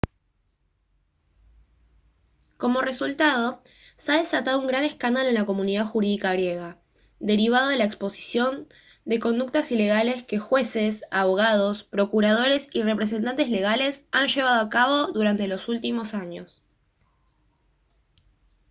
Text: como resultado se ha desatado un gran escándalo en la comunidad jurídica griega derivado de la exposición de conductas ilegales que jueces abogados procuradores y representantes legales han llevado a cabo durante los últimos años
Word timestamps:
como 2.57 2.81
resultado 2.81 3.61
se 3.97 4.11
ha 4.11 4.17
desatado 4.17 4.57
un 4.57 4.65
gran 4.65 4.83
escándalo 4.83 5.29
en 5.29 5.35
la 5.35 5.45
comunidad 5.45 5.85
jurídica 5.85 6.33
griega 6.33 6.79
derivado 7.19 7.69
de 7.69 7.77
la 7.77 7.83
exposición 7.85 8.67
de 9.05 9.19
conductas 9.19 9.71
ilegales 9.71 10.23
que 10.23 10.39
jueces 10.39 11.03
abogados 11.11 11.83
procuradores 11.83 12.67
y 12.73 12.81
representantes 12.81 13.51
legales 13.51 14.03
han 14.11 14.27
llevado 14.27 14.59
a 14.61 14.69
cabo 14.69 15.11
durante 15.11 15.47
los 15.47 15.67
últimos 15.69 16.15
años 16.15 16.63